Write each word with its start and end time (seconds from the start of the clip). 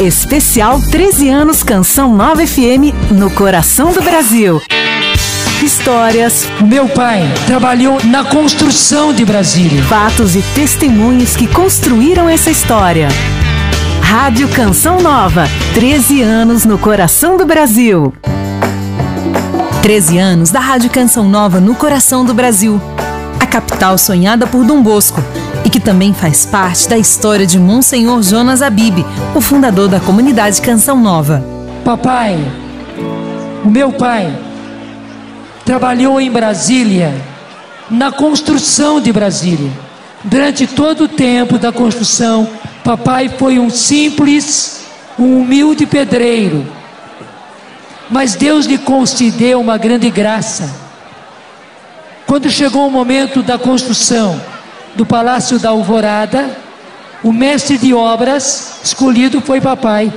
Especial 0.00 0.78
13 0.78 1.30
anos 1.30 1.62
Canção 1.62 2.14
Nova 2.14 2.46
FM 2.46 2.92
no 3.12 3.30
coração 3.30 3.94
do 3.94 4.02
Brasil. 4.02 4.60
Histórias. 5.62 6.46
Meu 6.60 6.86
pai 6.86 7.22
trabalhou 7.46 7.98
na 8.04 8.22
construção 8.22 9.14
de 9.14 9.24
Brasília. 9.24 9.82
Fatos 9.84 10.36
e 10.36 10.42
testemunhos 10.54 11.34
que 11.34 11.46
construíram 11.46 12.28
essa 12.28 12.50
história. 12.50 13.08
Rádio 14.02 14.46
Canção 14.48 15.00
Nova, 15.00 15.48
13 15.72 16.20
anos 16.20 16.66
no 16.66 16.76
coração 16.76 17.38
do 17.38 17.46
Brasil. 17.46 18.12
13 19.80 20.18
anos 20.18 20.50
da 20.50 20.60
Rádio 20.60 20.90
Canção 20.90 21.26
Nova 21.26 21.58
no 21.58 21.74
coração 21.74 22.22
do 22.22 22.34
Brasil. 22.34 22.78
A 23.40 23.46
capital 23.46 23.96
sonhada 23.96 24.46
por 24.46 24.62
Dom 24.62 24.82
Bosco 24.82 25.22
e 25.66 25.68
que 25.68 25.80
também 25.80 26.14
faz 26.14 26.46
parte 26.46 26.88
da 26.88 26.96
história 26.96 27.44
de 27.44 27.58
Monsenhor 27.58 28.22
Jonas 28.22 28.62
Abib, 28.62 29.04
o 29.34 29.40
fundador 29.40 29.88
da 29.88 29.98
comunidade 29.98 30.62
Canção 30.62 31.00
Nova. 31.00 31.44
Papai, 31.84 32.38
o 33.64 33.68
meu 33.68 33.90
pai, 33.92 34.32
trabalhou 35.64 36.20
em 36.20 36.30
Brasília, 36.30 37.12
na 37.90 38.12
construção 38.12 39.00
de 39.00 39.12
Brasília. 39.12 39.68
Durante 40.22 40.68
todo 40.68 41.04
o 41.04 41.08
tempo 41.08 41.58
da 41.58 41.72
construção, 41.72 42.48
papai 42.84 43.28
foi 43.28 43.58
um 43.58 43.68
simples, 43.68 44.86
um 45.18 45.40
humilde 45.40 45.84
pedreiro. 45.84 46.64
Mas 48.08 48.36
Deus 48.36 48.66
lhe 48.66 48.78
concedeu 48.78 49.60
uma 49.60 49.76
grande 49.76 50.10
graça. 50.10 50.70
Quando 52.24 52.48
chegou 52.48 52.86
o 52.86 52.90
momento 52.90 53.42
da 53.42 53.58
construção, 53.58 54.40
do 54.96 55.04
Palácio 55.04 55.58
da 55.58 55.68
Alvorada, 55.68 56.56
o 57.22 57.32
mestre 57.32 57.76
de 57.76 57.92
obras 57.92 58.80
escolhido 58.82 59.40
foi 59.40 59.60
papai. 59.60 60.12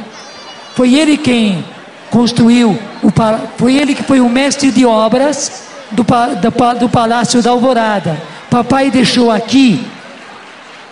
Foi 0.74 0.96
ele 0.96 1.18
quem 1.18 1.64
construiu, 2.10 2.80
o, 3.04 3.12
foi 3.58 3.76
ele 3.76 3.94
que 3.94 4.04
foi 4.04 4.20
o 4.22 4.30
mestre 4.30 4.72
de 4.72 4.86
obras 4.86 5.68
do, 5.92 6.04
do, 6.04 6.80
do 6.80 6.90
Palácio 6.90 7.44
da 7.44 7.52
Alvorada. 7.52 8.20
Papai 8.50 8.90
deixou 8.90 9.30
aqui 9.30 9.86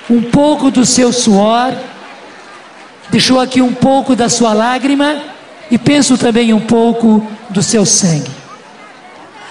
um 0.10 0.22
pouco 0.22 0.70
do 0.70 0.86
seu 0.86 1.12
suor, 1.14 1.74
deixou 3.10 3.40
aqui 3.40 3.62
um 3.62 3.74
pouco 3.74 4.16
da 4.16 4.30
sua 4.30 4.54
lágrima 4.54 5.22
e 5.72 5.78
penso 5.78 6.18
também 6.18 6.54
um 6.54 6.60
pouco 6.60 7.26
do 7.50 7.64
seu 7.64 7.86
sangue. 7.86 8.32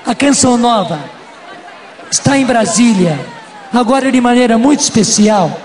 A 0.06 0.14
canção 0.14 0.56
nova 0.56 1.00
está 2.10 2.38
em 2.38 2.44
Brasília 2.44 3.35
agora 3.78 4.10
de 4.10 4.20
maneira 4.22 4.56
muito 4.56 4.80
especial, 4.80 5.60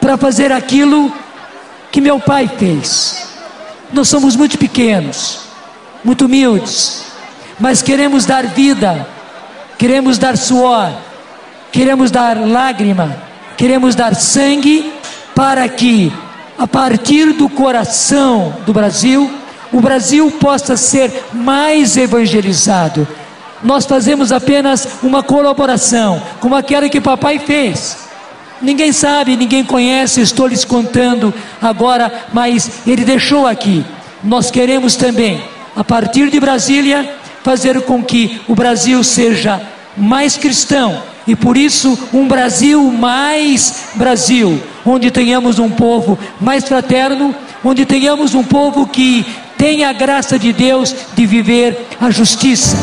para 0.00 0.16
fazer 0.16 0.50
aquilo 0.50 1.12
que 1.92 2.00
meu 2.00 2.18
pai 2.18 2.48
fez. 2.48 3.28
Nós 3.92 4.08
somos 4.08 4.34
muito 4.34 4.58
pequenos, 4.58 5.38
muito 6.02 6.24
humildes, 6.24 7.04
mas 7.60 7.80
queremos 7.80 8.26
dar 8.26 8.46
vida, 8.46 9.06
queremos 9.78 10.18
dar 10.18 10.36
suor, 10.36 10.92
queremos 11.70 12.10
dar 12.10 12.36
lágrima, 12.36 13.16
queremos 13.56 13.94
dar 13.94 14.16
sangue 14.16 14.92
para 15.32 15.68
que, 15.68 16.12
a 16.58 16.66
partir 16.66 17.32
do 17.34 17.48
coração 17.48 18.52
do 18.66 18.72
Brasil, 18.72 19.30
o 19.72 19.80
Brasil 19.80 20.28
possa 20.40 20.76
ser 20.76 21.26
mais 21.32 21.96
evangelizado 21.96 23.06
nós 23.64 23.86
fazemos 23.86 24.30
apenas 24.30 24.86
uma 25.02 25.22
colaboração, 25.22 26.22
como 26.38 26.54
aquela 26.54 26.88
que 26.88 27.00
papai 27.00 27.38
fez. 27.38 27.96
Ninguém 28.60 28.92
sabe, 28.92 29.36
ninguém 29.36 29.64
conhece, 29.64 30.20
estou 30.20 30.46
lhes 30.46 30.64
contando 30.64 31.34
agora, 31.60 32.26
mas 32.32 32.86
ele 32.86 33.04
deixou 33.04 33.46
aqui. 33.46 33.84
Nós 34.22 34.50
queremos 34.50 34.94
também, 34.94 35.42
a 35.74 35.82
partir 35.82 36.30
de 36.30 36.38
Brasília, 36.38 37.16
fazer 37.42 37.82
com 37.82 38.02
que 38.02 38.40
o 38.46 38.54
Brasil 38.54 39.02
seja 39.02 39.60
mais 39.96 40.36
cristão 40.36 41.02
e 41.26 41.34
por 41.34 41.56
isso 41.56 41.98
um 42.12 42.28
Brasil 42.28 42.82
mais 42.90 43.88
Brasil, 43.94 44.62
onde 44.84 45.10
tenhamos 45.10 45.58
um 45.58 45.70
povo 45.70 46.18
mais 46.40 46.64
fraterno, 46.64 47.34
onde 47.64 47.86
tenhamos 47.86 48.34
um 48.34 48.44
povo 48.44 48.86
que 48.86 49.24
tenha 49.56 49.88
a 49.88 49.92
graça 49.92 50.38
de 50.38 50.52
Deus 50.52 50.94
de 51.14 51.26
viver 51.26 51.86
a 52.00 52.10
justiça. 52.10 52.76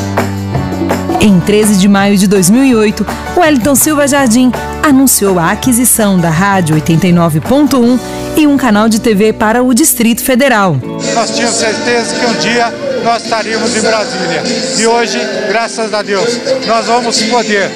Em 1.23 1.39
13 1.39 1.75
de 1.77 1.87
maio 1.87 2.17
de 2.17 2.25
2008, 2.25 3.05
Wellington 3.37 3.75
Silva 3.75 4.07
Jardim 4.07 4.51
anunciou 4.81 5.37
a 5.37 5.51
aquisição 5.51 6.17
da 6.17 6.31
Rádio 6.31 6.75
89.1 6.77 7.99
e 8.37 8.47
um 8.47 8.57
canal 8.57 8.89
de 8.89 8.99
TV 8.99 9.31
para 9.31 9.61
o 9.61 9.71
Distrito 9.71 10.23
Federal. 10.23 10.77
Nós 11.13 11.29
tínhamos 11.29 11.57
certeza 11.57 12.15
que 12.15 12.25
um 12.25 12.33
dia 12.39 12.73
nós 13.03 13.23
estaríamos 13.23 13.75
em 13.77 13.81
Brasília. 13.81 14.43
E 14.79 14.87
hoje, 14.87 15.19
graças 15.47 15.93
a 15.93 16.01
Deus, 16.01 16.39
nós 16.65 16.87
vamos 16.87 17.21
poder 17.21 17.69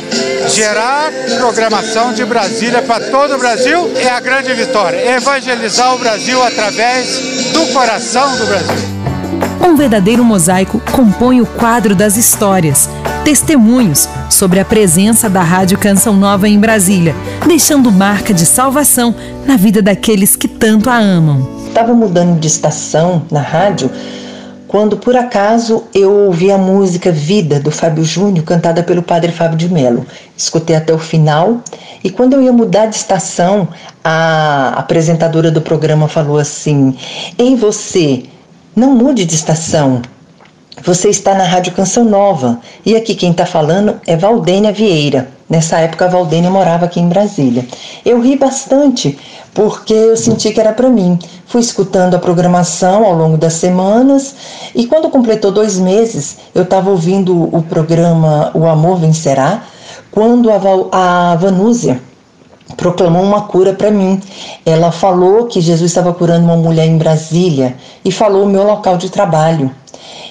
gerar 0.50 1.12
programação 1.38 2.14
de 2.14 2.26
Brasília 2.26 2.82
para 2.82 3.12
todo 3.12 3.36
o 3.36 3.38
Brasil. 3.38 3.92
É 3.96 4.10
a 4.10 4.20
grande 4.20 4.52
vitória. 4.56 5.16
Evangelizar 5.18 5.94
o 5.94 6.00
Brasil 6.00 6.42
através 6.42 7.20
do 7.54 7.68
coração 7.68 8.36
do 8.38 8.46
Brasil. 8.48 8.96
Um 9.62 9.76
verdadeiro 9.76 10.24
mosaico 10.24 10.82
compõe 10.92 11.42
o 11.42 11.46
quadro 11.46 11.96
das 11.96 12.18
histórias, 12.18 12.90
testemunhos 13.26 14.08
sobre 14.30 14.60
a 14.60 14.66
presença 14.66 15.28
da 15.28 15.42
Rádio 15.42 15.80
Canção 15.80 16.16
Nova 16.16 16.48
em 16.48 16.60
Brasília, 16.60 17.16
deixando 17.48 17.92
marca 17.92 18.32
de 18.32 18.46
salvação 18.46 19.16
na 19.48 19.58
vida 19.58 19.82
daqueles 19.82 20.36
que 20.36 20.48
tanto 20.48 20.92
a 20.92 21.00
amam. 21.00 21.66
Estava 21.68 21.92
mudando 21.96 22.40
de 22.40 22.46
estação 22.46 23.24
na 23.32 23.42
rádio 23.42 23.90
quando 24.68 24.98
por 24.98 25.16
acaso 25.16 25.86
eu 25.92 26.12
ouvi 26.12 26.52
a 26.52 26.58
música 26.58 27.12
Vida 27.12 27.60
do 27.60 27.72
Fábio 27.72 28.04
Júnior 28.06 28.46
cantada 28.46 28.84
pelo 28.84 29.02
padre 29.02 29.32
Fábio 29.32 29.58
de 29.58 29.70
Mello. 29.70 30.06
Escutei 30.38 30.76
até 30.76 30.94
o 30.94 31.00
final 31.00 31.62
e 32.04 32.12
quando 32.12 32.34
eu 32.34 32.44
ia 32.44 32.54
mudar 32.54 32.86
de 32.86 32.96
estação, 32.96 33.68
a 34.04 34.74
apresentadora 34.78 35.50
do 35.50 35.62
programa 35.62 36.08
falou 36.08 36.38
assim: 36.38 36.96
"Em 37.40 37.56
você 37.56 38.24
não 38.76 38.94
mude 38.94 39.26
de 39.26 39.34
estação. 39.34 40.02
Você 40.84 41.10
está 41.10 41.34
na 41.34 41.46
Rádio 41.46 41.74
Canção 41.74 42.04
Nova 42.04 42.60
e 42.86 42.96
aqui 42.96 43.16
quem 43.16 43.32
está 43.32 43.46
falando 43.46 44.00
é 44.06 44.16
Valdênia 44.18 44.74
Vieira. 44.74 45.30
Nessa 45.50 45.80
época 45.80 46.06
a 46.06 46.10
Valdênia 46.10 46.50
morava 46.50 46.86
aqui 46.86 47.00
em 47.00 47.08
Brasília. 47.08 47.66
Eu 48.04 48.20
ri 48.20 48.36
bastante 48.36 49.18
porque 49.54 49.94
eu 49.94 50.18
senti 50.18 50.52
que 50.52 50.60
era 50.60 50.74
para 50.74 50.90
mim. 50.90 51.18
Fui 51.48 51.62
escutando 51.62 52.16
a 52.16 52.20
programação 52.20 53.06
ao 53.06 53.14
longo 53.14 53.38
das 53.38 53.54
semanas 53.54 54.36
e 54.76 54.86
quando 54.86 55.10
completou 55.10 55.52
dois 55.52 55.80
meses 55.80 56.38
eu 56.54 56.64
estava 56.64 56.92
ouvindo 56.92 57.56
o 57.56 57.64
programa 57.64 58.52
O 58.54 58.68
Amor 58.68 58.98
Vencerá 58.98 59.64
quando 60.12 60.52
a, 60.52 60.58
Val, 60.58 60.90
a 60.92 61.36
Vanúzia 61.40 62.02
proclamou 62.76 63.24
uma 63.24 63.44
cura 63.44 63.74
para 63.74 63.90
mim. 63.90 64.20
Ela 64.66 64.92
falou 64.92 65.46
que 65.46 65.62
Jesus 65.62 65.92
estava 65.92 66.14
curando 66.14 66.46
uma 66.46 66.58
mulher 66.58 66.86
em 66.86 66.98
Brasília 66.98 67.76
e 68.04 68.12
falou 68.12 68.44
o 68.44 68.50
meu 68.50 68.64
local 68.64 68.98
de 68.98 69.10
trabalho. 69.10 69.72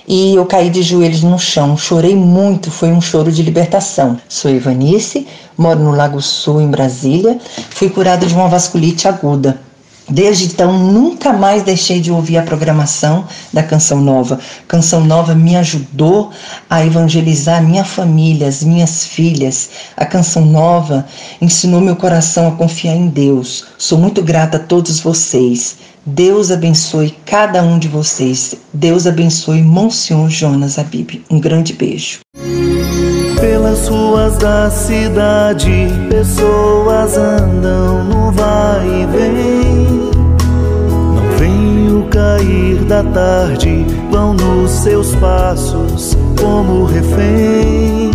E 0.07 0.35
eu 0.35 0.45
caí 0.45 0.69
de 0.69 0.83
joelhos 0.83 1.23
no 1.23 1.39
chão, 1.39 1.77
chorei 1.77 2.15
muito, 2.15 2.71
foi 2.71 2.91
um 2.91 3.01
choro 3.01 3.33
de 3.33 3.43
libertação. 3.43 4.19
Sou 4.29 4.51
Ivanice, 4.51 5.27
moro 5.57 5.81
no 5.81 5.93
Lago 5.93 6.21
Sul, 6.21 6.61
em 6.61 6.69
Brasília, 6.69 7.39
fui 7.71 7.89
curada 7.89 8.27
de 8.27 8.35
uma 8.35 8.49
vasculite 8.49 9.09
aguda. 9.09 9.59
Desde 10.07 10.45
então, 10.45 10.79
nunca 10.79 11.33
mais 11.33 11.63
deixei 11.63 11.99
de 11.99 12.13
ouvir 12.13 12.37
a 12.37 12.43
programação 12.43 13.25
da 13.51 13.63
Canção 13.63 14.03
Nova. 14.03 14.39
Canção 14.69 15.03
Nova 15.03 15.35
me 15.35 15.57
ajudou 15.57 16.31
a 16.69 16.85
evangelizar 16.85 17.63
minha 17.63 17.85
família, 17.85 18.47
as 18.47 18.63
minhas 18.63 19.07
filhas. 19.07 19.71
A 19.97 20.05
Canção 20.05 20.45
Nova 20.45 21.07
ensinou 21.41 21.81
meu 21.81 21.97
coração 21.97 22.49
a 22.49 22.53
confiar 22.53 22.95
em 22.95 23.09
Deus. 23.09 23.65
Sou 23.79 23.97
muito 23.97 24.23
grata 24.23 24.59
a 24.59 24.61
todos 24.61 25.01
vocês. 25.01 25.77
Deus 26.07 26.51
abençoe 26.51 27.15
cada 27.25 27.63
um 27.63 27.79
de 27.79 27.89
vocês. 27.89 28.55
Deus 28.75 29.06
abençoe 29.06 29.62
Monsenhor 29.62 30.29
Jonas 30.29 30.79
Abib. 30.79 31.25
Um 31.31 31.41
grande 31.41 31.73
beijo. 31.73 32.21
Pelas 33.41 33.89
ruas 33.89 34.37
da 34.37 34.69
cidade, 34.71 35.89
pessoas 36.11 37.17
andam 37.17 38.05
no 38.05 38.31
vai 38.33 38.87
e 38.87 39.06
vem. 39.06 40.11
Não 41.15 41.39
vem 41.39 41.93
o 41.99 42.07
cair 42.09 42.85
da 42.85 43.03
tarde, 43.03 43.87
vão 44.11 44.35
nos 44.35 44.71
seus 44.71 45.15
passos 45.17 46.15
como 46.39 46.85
reféns 46.85 48.12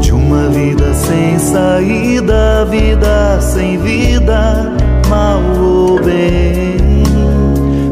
de 0.00 0.12
uma 0.12 0.48
vida 0.50 0.94
sem 0.94 1.36
saída, 1.36 2.64
vida 2.70 3.40
sem 3.40 3.76
vida, 3.78 4.72
mal 5.10 5.42
ou 5.60 6.00
bem. 6.00 6.78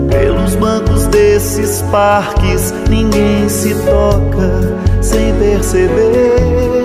Pelos 0.09 0.55
bancos 0.55 1.06
desses 1.09 1.82
parques 1.91 2.73
ninguém 2.88 3.49
se 3.49 3.75
toca 3.75 4.79
sem 5.03 5.35
perceber. 5.35 6.85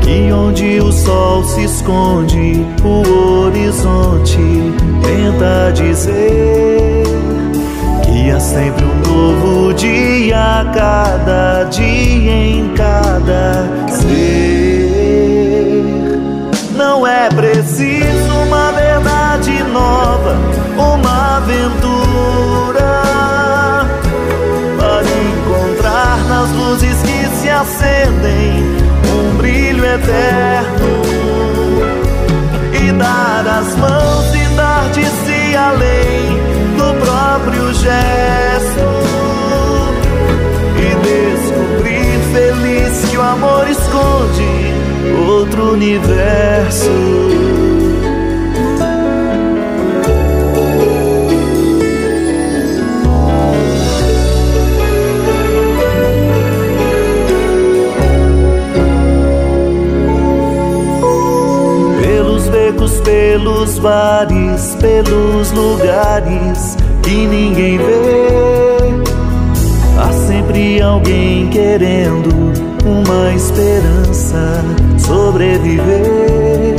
Que 0.00 0.32
onde 0.32 0.80
o 0.80 0.92
sol 0.92 1.44
se 1.44 1.64
esconde, 1.64 2.64
o 2.84 3.46
horizonte 3.46 4.38
tenta 5.02 5.72
dizer. 5.74 7.04
Que 8.04 8.30
há 8.30 8.40
sempre 8.40 8.84
um 8.84 9.00
novo 9.08 9.74
dia, 9.74 10.64
cada 10.72 11.64
dia 11.64 12.32
em 12.32 12.72
cada 12.74 13.66
ser. 13.88 15.84
Não 16.76 17.06
é 17.06 17.28
preciso 17.28 18.19
uma 20.76 21.36
aventura 21.36 23.02
para 24.78 25.02
encontrar 25.02 26.18
nas 26.28 26.50
luzes 26.50 26.96
que 27.02 27.26
se 27.40 27.50
acendem 27.50 28.64
um 29.12 29.36
brilho 29.36 29.84
eterno 29.84 31.02
e 32.72 32.92
dar 32.92 33.46
as 33.46 33.76
mãos 33.76 34.34
e 34.34 34.56
dar 34.56 34.88
de 34.90 35.04
si 35.04 35.56
além 35.56 36.38
do 36.76 36.94
próprio 37.04 37.74
gesto 37.74 38.80
e 40.76 40.88
descobrir 41.04 42.18
feliz 42.32 43.10
que 43.10 43.16
o 43.16 43.22
amor 43.22 43.68
esconde 43.68 44.70
outro 45.26 45.72
universo. 45.72 47.29
Bares, 63.80 64.76
pelos 64.80 65.50
lugares 65.52 66.76
que 67.02 67.26
ninguém 67.26 67.78
vê. 67.78 69.00
Há 69.98 70.12
sempre 70.26 70.80
alguém 70.80 71.48
querendo 71.48 72.52
uma 72.84 73.32
esperança 73.32 74.64
sobreviver. 74.98 76.76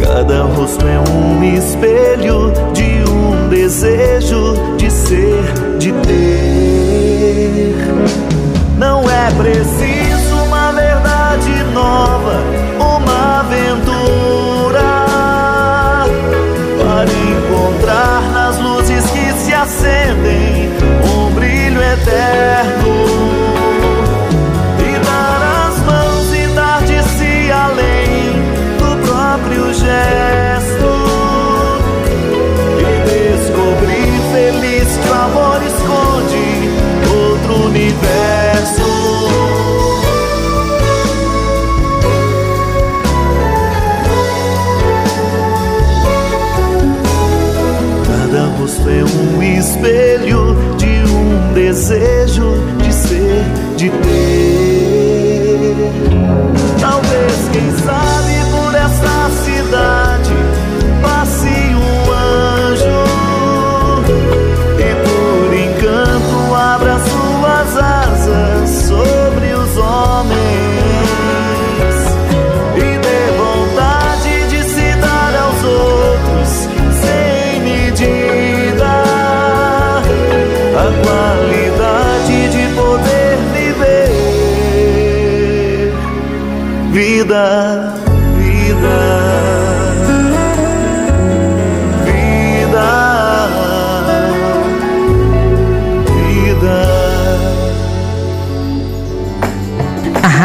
Cada 0.00 0.44
rosto 0.44 0.86
é 0.86 0.98
um 1.10 1.42
espelho 1.44 2.52
de 2.72 3.10
um 3.10 3.48
desejo 3.48 4.54
de 4.76 4.90
ser, 4.90 5.44
de 5.78 5.92
ter. 5.92 7.74
Não 8.78 9.08
é 9.08 9.30
preciso 9.32 10.36
uma 10.46 10.72
verdade 10.72 11.64
nova, 11.72 12.40
uma 12.78 13.40
aventura 13.40 14.21
eterno. 22.02 22.81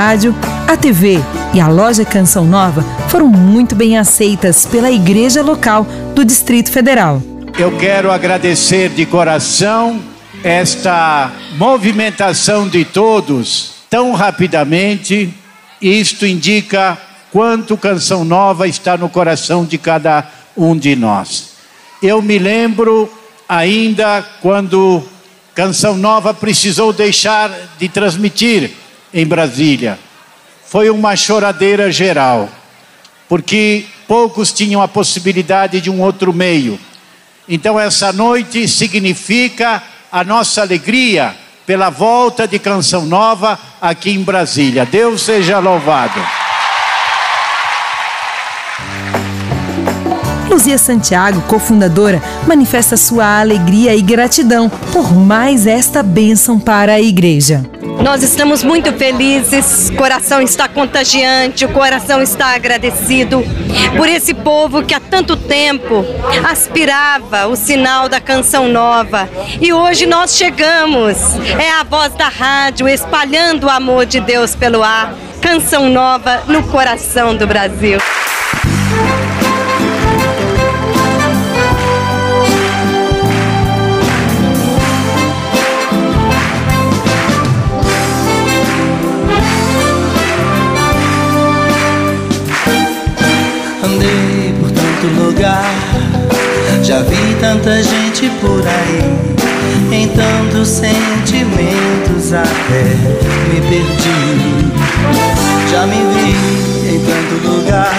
Rádio, 0.07 0.33
a 0.65 0.77
TV 0.77 1.19
e 1.53 1.59
a 1.59 1.67
loja 1.67 2.05
Canção 2.05 2.45
Nova 2.45 2.81
foram 3.09 3.27
muito 3.27 3.75
bem 3.75 3.97
aceitas 3.97 4.65
pela 4.65 4.89
igreja 4.89 5.41
local 5.41 5.85
do 6.15 6.23
Distrito 6.23 6.71
Federal. 6.71 7.21
Eu 7.59 7.77
quero 7.77 8.09
agradecer 8.09 8.87
de 8.87 9.05
coração 9.05 10.01
esta 10.41 11.29
movimentação 11.57 12.69
de 12.69 12.85
todos 12.85 13.73
tão 13.89 14.13
rapidamente. 14.13 15.33
Isto 15.81 16.25
indica 16.25 16.97
quanto 17.29 17.75
Canção 17.75 18.23
Nova 18.23 18.65
está 18.65 18.95
no 18.95 19.09
coração 19.09 19.65
de 19.65 19.77
cada 19.77 20.25
um 20.55 20.77
de 20.77 20.95
nós. 20.95 21.49
Eu 22.01 22.21
me 22.21 22.39
lembro 22.39 23.11
ainda 23.49 24.23
quando 24.41 25.03
Canção 25.53 25.97
Nova 25.97 26.33
precisou 26.33 26.93
deixar 26.93 27.51
de 27.77 27.89
transmitir 27.89 28.86
em 29.17 29.25
Brasília. 29.25 29.97
Foi 30.65 30.89
uma 30.89 31.15
choradeira 31.15 31.91
geral, 31.91 32.49
porque 33.27 33.85
poucos 34.07 34.51
tinham 34.53 34.81
a 34.81 34.87
possibilidade 34.87 35.81
de 35.81 35.89
um 35.89 36.01
outro 36.01 36.31
meio. 36.31 36.79
Então, 37.49 37.79
essa 37.79 38.13
noite 38.13 38.67
significa 38.67 39.81
a 40.11 40.23
nossa 40.23 40.61
alegria 40.61 41.35
pela 41.65 41.89
volta 41.89 42.47
de 42.47 42.59
Canção 42.59 43.05
Nova 43.05 43.57
aqui 43.81 44.11
em 44.11 44.21
Brasília. 44.21 44.85
Deus 44.85 45.21
seja 45.21 45.57
louvado. 45.57 46.21
Luzia 50.49 50.77
Santiago, 50.77 51.41
cofundadora, 51.41 52.21
manifesta 52.47 52.95
sua 52.95 53.39
alegria 53.39 53.95
e 53.95 54.01
gratidão 54.01 54.69
por 54.91 55.13
mais 55.13 55.67
esta 55.67 56.01
bênção 56.01 56.59
para 56.59 56.93
a 56.93 57.01
igreja. 57.01 57.76
Nós 58.01 58.23
estamos 58.23 58.63
muito 58.63 58.93
felizes, 58.93 59.89
o 59.89 59.95
coração 59.95 60.41
está 60.41 60.67
contagiante, 60.67 61.65
o 61.65 61.69
coração 61.69 62.21
está 62.21 62.53
agradecido 62.53 63.43
por 63.95 64.07
esse 64.07 64.33
povo 64.33 64.83
que 64.83 64.93
há 64.93 64.99
tanto 64.99 65.35
tempo 65.35 66.05
aspirava 66.47 67.47
o 67.47 67.55
sinal 67.55 68.07
da 68.07 68.21
canção 68.21 68.67
nova. 68.69 69.27
E 69.59 69.73
hoje 69.73 70.05
nós 70.05 70.35
chegamos, 70.35 71.17
é 71.59 71.71
a 71.71 71.83
voz 71.83 72.13
da 72.13 72.29
rádio 72.29 72.87
espalhando 72.87 73.65
o 73.65 73.69
amor 73.69 74.05
de 74.05 74.19
Deus 74.19 74.55
pelo 74.55 74.83
ar. 74.83 75.13
Canção 75.41 75.89
nova 75.89 76.43
no 76.47 76.63
coração 76.63 77.35
do 77.35 77.47
Brasil. 77.47 77.99
Andei 93.97 94.53
por 94.59 94.69
tanto 94.69 95.07
lugar, 95.19 95.73
já 96.83 97.01
vi 97.01 97.35
tanta 97.41 97.81
gente 97.81 98.29
por 98.39 98.61
aí, 98.67 99.11
em 99.91 100.07
tantos 100.09 100.67
sentimentos 100.67 102.31
até 102.31 102.83
me 103.51 103.59
perdi. 103.59 104.67
Já 105.71 105.87
me 105.87 105.95
vi 106.13 106.93
em 106.93 106.99
tanto 106.99 107.47
lugar 107.47 107.91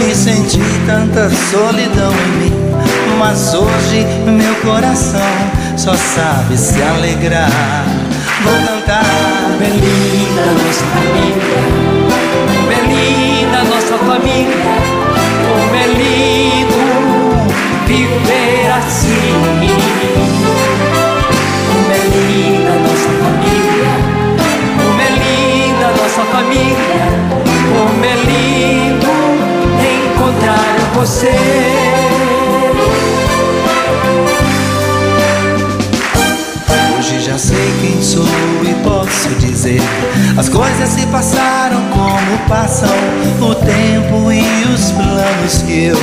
e 0.00 0.12
senti 0.12 0.58
tanta 0.84 1.30
solidão 1.30 2.12
em 2.12 2.38
mim, 2.42 2.52
mas 3.16 3.54
hoje 3.54 4.04
meu 4.26 4.54
coração 4.56 5.20
só 5.76 5.94
sabe 5.94 6.56
se 6.56 6.82
alegrar. 6.82 7.84
Vou 8.42 8.54
cantar. 8.66 9.04
Belinda, 9.60 10.44
nossa 10.60 10.84
família. 10.86 11.94
Belinda, 12.68 13.62
nossa 13.62 13.96
família. 13.98 15.03
Viver 17.96 18.72
assim. 18.76 19.30
Como 21.68 21.92
é 21.92 22.02
linda 22.16 22.72
nossa 22.72 23.10
família. 23.22 23.92
Como 24.82 25.00
é 25.00 25.10
linda 25.10 25.86
nossa 26.02 26.22
família. 26.32 27.06
Como 27.72 28.04
é 28.04 28.14
lindo 28.16 28.64
você. 31.04 31.83
Já 37.34 37.38
sei 37.38 37.74
quem 37.80 38.00
sou 38.00 38.24
e 38.62 38.74
posso 38.84 39.28
dizer. 39.40 39.80
As 40.38 40.48
coisas 40.48 40.88
se 40.88 41.04
passaram 41.06 41.82
como 41.90 42.38
passam 42.48 42.88
O 43.40 43.54
tempo 43.56 44.30
e 44.30 44.72
os 44.72 44.92
planos 44.92 45.62
que 45.62 45.86
eu 45.86 45.96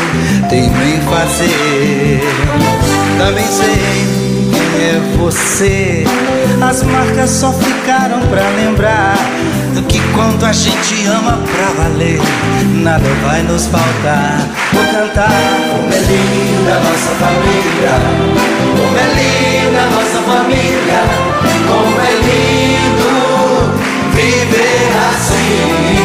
tenho 0.50 0.66
em 0.66 1.02
fazer. 1.02 2.22
Também 3.18 3.46
sei 3.48 4.21
é 4.82 5.00
você. 5.18 6.04
As 6.62 6.84
marcas 6.84 7.30
só 7.30 7.52
ficaram 7.54 8.20
pra 8.28 8.50
lembrar 8.50 9.16
Do 9.74 9.82
que 9.84 10.00
quando 10.14 10.44
a 10.46 10.52
gente 10.52 11.06
ama 11.06 11.38
pra 11.38 11.84
valer. 11.84 12.20
Nada 12.82 13.08
vai 13.24 13.44
nos 13.44 13.68
faltar. 13.68 14.48
Vou 14.74 14.84
cantar. 14.86 15.30
Como 15.72 15.94
é 15.94 16.00
linda 16.00 16.80
nossa 16.80 17.12
família. 17.22 17.94
Como 18.76 18.98
é 18.98 19.08
linda 19.20 19.86
nossa 19.96 20.20
família. 20.22 21.02
Como 21.68 22.02
é 22.02 22.12
lindo 22.26 23.12
viver 24.14 24.90
assim 25.10 26.00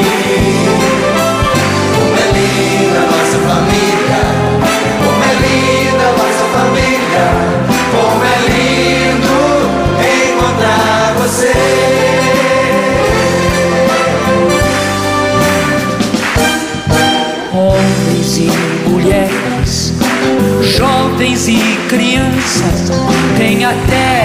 crianças, 21.89 22.91
tem 23.37 23.65
até 23.65 24.25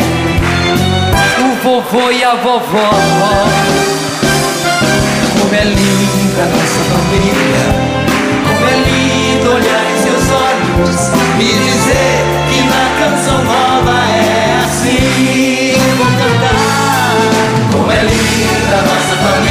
o 1.40 1.64
vovô 1.64 2.12
e 2.12 2.24
a 2.24 2.36
vovó. 2.36 2.90
Como 5.40 5.54
é 5.54 5.64
linda 5.64 6.46
nossa 6.46 6.82
família, 6.92 7.66
como 8.48 8.68
é 8.68 8.76
lindo 8.78 9.52
olhar 9.52 9.84
em 9.92 9.98
seus 10.02 10.26
olhos 10.32 11.12
e 11.40 11.42
dizer 11.44 12.26
que 12.50 12.60
na 12.64 12.86
canção 13.00 13.44
nova 13.44 13.96
é 14.10 14.64
assim. 14.66 15.76
Vou 15.98 16.08
cantar 16.08 17.16
como 17.72 17.92
é 17.92 18.04
linda 18.04 18.78
nossa 18.82 19.16
família. 19.18 19.51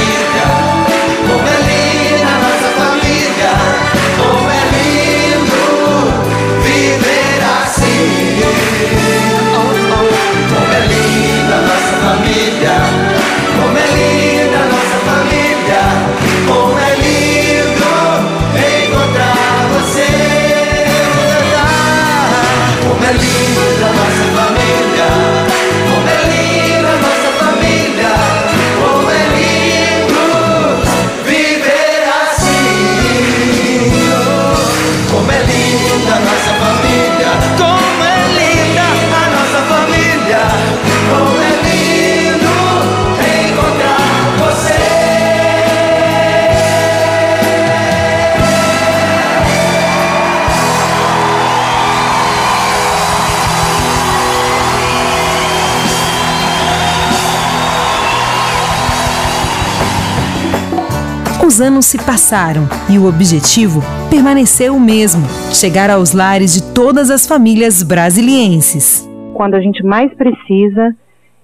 Os 61.60 61.66
anos 61.66 61.84
se 61.84 61.98
passaram 61.98 62.62
e 62.90 62.96
o 62.98 63.06
objetivo 63.06 63.82
permaneceu 64.08 64.74
o 64.74 64.80
mesmo: 64.80 65.22
chegar 65.52 65.90
aos 65.90 66.14
lares 66.14 66.54
de 66.54 66.72
todas 66.72 67.10
as 67.10 67.26
famílias 67.26 67.82
brasilienses. 67.82 69.06
Quando 69.34 69.56
a 69.56 69.60
gente 69.60 69.84
mais 69.84 70.10
precisa, 70.14 70.96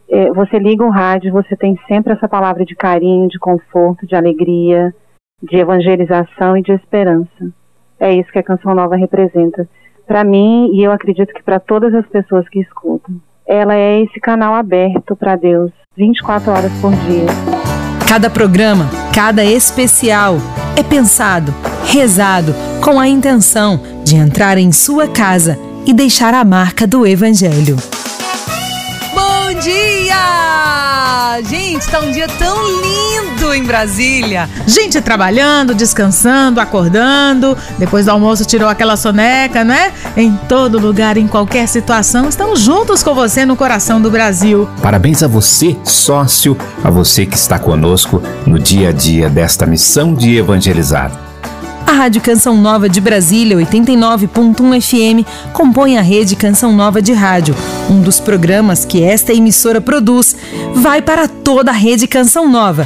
é, 0.09 0.33
você 0.33 0.59
liga 0.59 0.83
o 0.83 0.89
rádio, 0.89 1.31
você 1.31 1.55
tem 1.55 1.79
sempre 1.87 2.15
essa 2.15 2.27
palavra 2.27 2.65
de 2.65 2.75
carinho, 2.75 3.29
de 3.29 3.39
conforto, 3.39 4.07
de 4.07 4.17
alegria, 4.17 4.95
de 5.43 5.59
evangelização 5.59 6.57
e 6.57 6.63
de 6.63 6.73
esperança. 6.73 7.53
É 8.01 8.15
isso 8.15 8.33
que 8.33 8.39
a 8.39 8.43
Canção 8.43 8.75
Nova 8.75 8.97
representa. 8.97 9.69
Para 10.07 10.25
mim, 10.25 10.71
e 10.73 10.83
eu 10.83 10.93
acredito 10.93 11.35
que 11.35 11.43
para 11.43 11.61
todas 11.61 11.95
as 11.95 12.07
pessoas 12.07 12.49
que 12.49 12.61
escutam, 12.61 13.17
ela 13.47 13.75
é 13.75 14.01
esse 14.01 14.19
canal 14.19 14.55
aberto 14.55 15.15
para 15.15 15.37
Deus, 15.37 15.71
24 15.95 16.53
horas 16.53 16.73
por 16.81 16.93
dia. 16.93 17.66
Cada 18.07 18.31
programa, 18.31 18.89
cada 19.13 19.45
especial 19.45 20.39
é 20.77 20.83
pensado, 20.83 21.53
rezado 21.87 22.55
com 22.81 23.01
a 23.01 23.09
intenção 23.09 23.81
de 24.05 24.15
entrar 24.15 24.57
em 24.59 24.71
sua 24.71 25.09
casa 25.09 25.59
e 25.85 25.93
deixar 25.93 26.33
a 26.33 26.45
marca 26.45 26.87
do 26.87 27.05
Evangelho. 27.05 27.77
Bom 29.13 29.61
dia! 29.61 30.66
Gente, 31.43 31.87
tá 31.89 32.01
um 32.01 32.11
dia 32.11 32.27
tão 32.39 32.57
lindo 32.81 33.53
em 33.53 33.63
Brasília. 33.63 34.49
Gente 34.67 35.01
trabalhando, 35.03 35.75
descansando, 35.75 36.61
acordando. 36.61 37.57
Depois 37.79 38.07
do 38.07 38.11
almoço 38.11 38.45
tirou 38.45 38.69
aquela 38.69 38.97
soneca, 38.97 39.63
né? 39.63 39.93
Em 40.17 40.33
todo 40.49 40.79
lugar, 40.79 41.17
em 41.17 41.27
qualquer 41.27 41.69
situação, 41.69 42.29
estamos 42.29 42.61
juntos 42.61 43.03
com 43.03 43.15
você 43.15 43.45
no 43.45 43.55
coração 43.55 44.01
do 44.01 44.11
Brasil. 44.11 44.69
Parabéns 44.83 45.23
a 45.23 45.29
você, 45.29 45.77
sócio, 45.85 46.57
a 46.83 46.91
você 46.91 47.27
que 47.27 47.37
está 47.37 47.59
conosco 47.59 48.23
no 48.47 48.59
dia 48.59 48.89
a 48.89 48.93
dia 48.93 49.29
desta 49.29 49.67
missão 49.67 50.15
de 50.15 50.37
evangelizar. 50.37 51.13
A 51.87 51.93
Rádio 51.93 52.21
Canção 52.21 52.57
Nova 52.57 52.89
de 52.89 53.01
Brasília, 53.01 53.57
89.1 53.57 54.81
FM, 54.83 55.27
compõe 55.53 55.97
a 55.97 56.03
rede 56.03 56.35
Canção 56.35 56.73
Nova 56.73 57.01
de 57.01 57.13
Rádio. 57.13 57.55
Um 57.89 58.03
dos 58.03 58.19
programas 58.19 58.85
que 58.85 59.05
esta 59.05 59.33
emissora 59.33 59.81
produz 59.81 60.35
vai 60.75 61.01
para 61.01 61.29
toda 61.29 61.71
a 61.71 61.75
rede 61.75 62.09
Canção 62.09 62.49
Nova. 62.51 62.85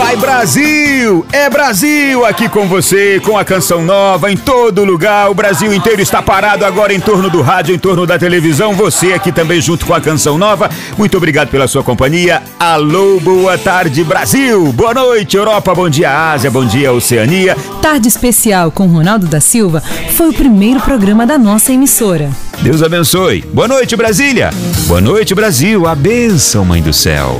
Vai 0.00 0.16
Brasil! 0.16 1.26
É 1.30 1.50
Brasil 1.50 2.24
aqui 2.24 2.48
com 2.48 2.66
você, 2.66 3.20
com 3.22 3.36
a 3.36 3.44
canção 3.44 3.84
nova 3.84 4.32
em 4.32 4.36
todo 4.36 4.82
lugar. 4.82 5.30
O 5.30 5.34
Brasil 5.34 5.74
inteiro 5.74 6.00
está 6.00 6.22
parado 6.22 6.64
agora 6.64 6.94
em 6.94 6.98
torno 6.98 7.28
do 7.28 7.42
rádio, 7.42 7.74
em 7.74 7.78
torno 7.78 8.06
da 8.06 8.18
televisão. 8.18 8.72
Você 8.72 9.12
aqui 9.12 9.30
também 9.30 9.60
junto 9.60 9.84
com 9.84 9.92
a 9.92 10.00
canção 10.00 10.38
nova. 10.38 10.70
Muito 10.96 11.18
obrigado 11.18 11.50
pela 11.50 11.68
sua 11.68 11.84
companhia. 11.84 12.42
Alô, 12.58 13.20
boa 13.20 13.58
tarde, 13.58 14.02
Brasil! 14.02 14.72
Boa 14.72 14.94
noite, 14.94 15.36
Europa. 15.36 15.74
Bom 15.74 15.90
dia, 15.90 16.32
Ásia. 16.32 16.50
Bom 16.50 16.64
dia, 16.64 16.90
Oceania. 16.90 17.54
Tarde 17.82 18.08
Especial 18.08 18.70
com 18.70 18.86
Ronaldo 18.86 19.26
da 19.26 19.38
Silva 19.38 19.82
foi 20.12 20.30
o 20.30 20.32
primeiro 20.32 20.80
programa 20.80 21.26
da 21.26 21.36
nossa 21.36 21.74
emissora. 21.74 22.30
Deus 22.62 22.82
abençoe. 22.82 23.42
Boa 23.52 23.68
noite, 23.68 23.94
Brasília. 23.96 24.48
Boa 24.86 25.02
noite, 25.02 25.34
Brasil. 25.34 25.86
A 25.86 25.94
bênção, 25.94 26.64
Mãe 26.64 26.80
do 26.80 26.94
Céu. 26.94 27.38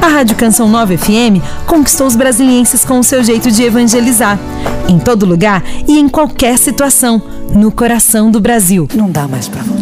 A 0.00 0.08
Rádio 0.08 0.36
Canção 0.36 0.68
Nova 0.68 0.96
FM 0.96 1.42
conquistou 1.66 2.06
os 2.06 2.16
brasilienses 2.16 2.84
com 2.84 2.98
o 2.98 3.04
seu 3.04 3.22
jeito 3.22 3.50
de 3.50 3.62
evangelizar. 3.62 4.38
Em 4.88 4.98
todo 4.98 5.26
lugar 5.26 5.62
e 5.88 5.98
em 5.98 6.08
qualquer 6.08 6.58
situação, 6.58 7.22
no 7.54 7.70
coração 7.70 8.30
do 8.30 8.40
Brasil. 8.40 8.88
Não 8.94 9.10
dá 9.10 9.28
mais 9.28 9.48
pra 9.48 9.62
voltar. 9.62 9.81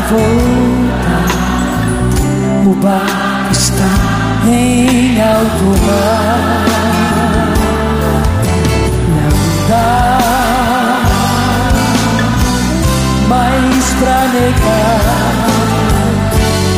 Voltar. 0.00 1.26
O 2.66 2.74
bar 2.74 3.48
está 3.50 3.88
em 4.46 5.20
alto 5.20 5.64
mar. 5.86 6.66
Não 9.08 9.68
dá 9.68 10.18
mais 13.28 13.84
pra 13.98 14.18
negar. 14.28 15.46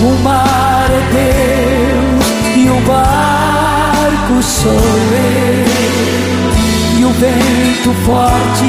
O 0.03 0.05
mar 0.23 0.89
é 0.91 1.03
Deus 1.13 2.27
e 2.57 2.69
o 2.71 2.81
barco 2.87 4.43
sou 4.43 4.73
eu. 4.73 5.69
E 6.99 7.05
o 7.05 7.11
vento 7.11 7.93
forte 8.05 8.69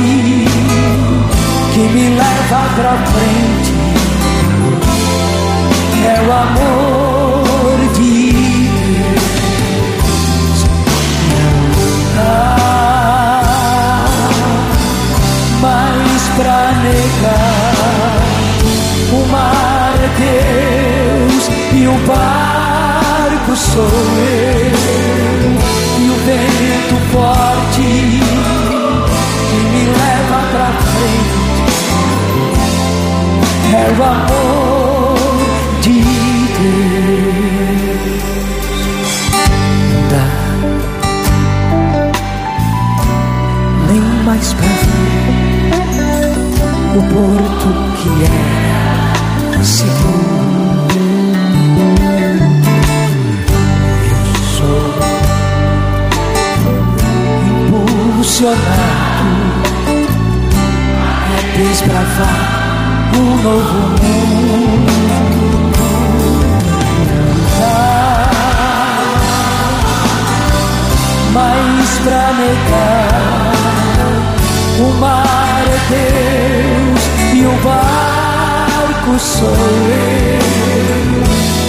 que 1.74 1.80
me 1.80 2.10
leva 2.10 2.62
pra 2.76 2.94
frente 3.12 3.89
é 6.06 6.22
o 6.22 6.32
amor 6.32 7.09
porto 47.10 47.70
que 47.98 48.10
era 48.24 49.64
seguro. 49.64 50.90
Eu 54.10 54.36
sou 54.56 54.82
impulsionado 57.68 58.60
a 60.96 61.40
desbravar 61.58 62.60
um 63.16 63.20
novo 63.44 63.80
mundo. 64.02 65.00
Mas 71.32 71.90
pra 72.00 72.26
negar 72.34 73.20
o 74.80 74.82
mar 75.00 75.64
é 75.92 76.76
o 76.76 76.79
barco 79.00 79.20
sou 79.20 79.50
eu. 79.50 80.40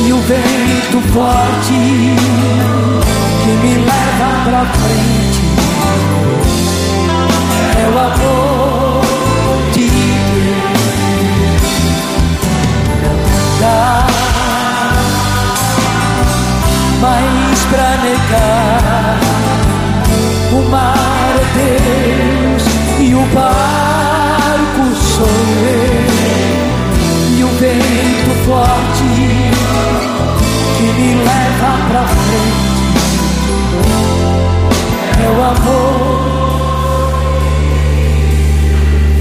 E 0.06 0.12
o 0.12 0.18
vento 0.22 1.00
forte 1.12 2.16
que 3.44 3.50
me 3.62 3.74
leva 3.74 4.28
pra 4.44 4.64
frente 4.66 5.42
é 7.78 7.86
o 7.88 7.98
amor 7.98 9.04
de 9.72 9.86
Deus. 10.34 10.70
Não 13.02 13.18
dá 13.60 14.06
mais 17.00 17.58
pra 17.70 17.90
negar. 18.02 19.18
O 20.52 20.54
mar 20.68 21.34
é 21.36 21.44
Deus 21.58 22.64
e 22.98 23.14
o 23.14 23.22
barco 23.34 24.82
sou 24.96 25.26
eu 25.26 26.09
o 27.70 27.82
vento 27.82 28.32
forte 28.46 29.04
que 30.76 30.82
me 30.82 31.14
leva 31.14 31.70
pra 31.88 32.02
frente 32.06 32.70
é 35.22 35.28
o 35.28 35.42
amor. 35.42 36.20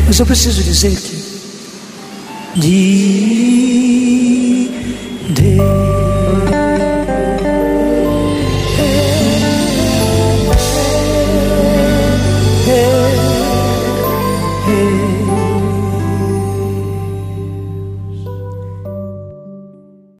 Mas 0.07 0.19
eu 0.19 0.25
preciso 0.25 0.63
dizer 0.63 0.95
que 0.95 1.19
de 2.59 3.88